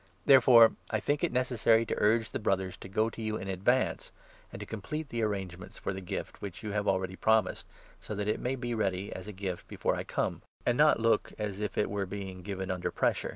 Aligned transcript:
Therefore 0.25 0.71
I 0.89 0.99
think 0.99 1.23
it 1.23 1.31
necessary 1.31 1.85
to 1.85 1.93
urge 1.99 2.23
5 2.25 2.31
the 2.31 2.39
Brothers 2.39 2.75
to 2.77 2.89
go 2.89 3.11
to 3.11 3.21
you 3.21 3.37
in 3.37 3.47
advance, 3.47 4.11
and 4.51 4.59
to 4.59 4.65
complete 4.65 5.09
the 5.09 5.21
arrangements 5.21 5.77
for 5.77 5.93
the 5.93 6.01
gift, 6.01 6.41
which 6.41 6.63
you 6.63 6.71
have 6.71 6.87
already 6.87 7.15
promised, 7.15 7.67
so 7.99 8.15
that 8.15 8.27
it 8.27 8.39
may 8.39 8.55
be 8.55 8.73
ready, 8.73 9.13
as 9.13 9.27
a 9.27 9.31
gift, 9.31 9.67
before 9.67 9.95
I 9.95 10.03
come, 10.03 10.41
and 10.65 10.75
not 10.75 10.99
look 10.99 11.33
as 11.37 11.59
if 11.59 11.77
it 11.77 11.87
were 11.87 12.07
being 12.07 12.41
given 12.41 12.71
under 12.71 12.89
pressure. 12.89 13.29